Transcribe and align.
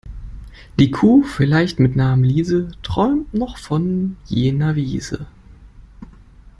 Die 0.79 0.89
Kuh, 0.89 1.21
vielleicht 1.21 1.79
mit 1.79 1.95
Namen 1.95 2.23
Liese, 2.23 2.71
träumte 2.81 3.37
noch 3.37 3.57
von 3.59 4.17
jener 4.25 4.73
Wiese. 4.75 5.27